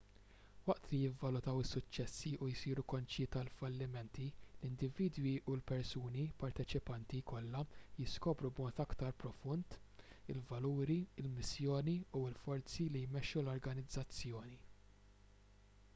waqt 0.67 0.85
li 0.91 0.99
jivvalutaw 0.99 1.57
is-suċċessi 1.63 2.29
u 2.43 2.47
jsiru 2.53 2.85
konxji 2.93 3.25
tal-fallimenti 3.35 4.23
l-individwi 4.37 5.33
u 5.51 5.57
l-persuni 5.59 6.23
parteċipanti 6.45 7.19
kollha 7.33 7.61
jiskopru 8.01 8.51
b'mod 8.61 8.81
aktar 8.85 9.15
profond 9.25 9.75
il-valuri 10.35 10.99
il-missjoni 11.25 11.97
u 12.21 12.23
l-forzi 12.31 12.89
li 12.95 13.03
jmexxu 13.09 13.45
l-organizzazzjoni 13.45 14.59